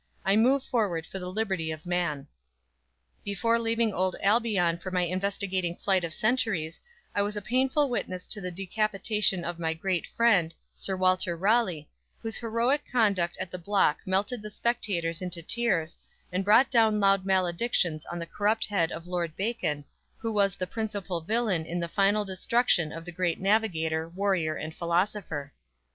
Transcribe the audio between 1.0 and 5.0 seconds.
for the liberty of man! Before leaving old Albion for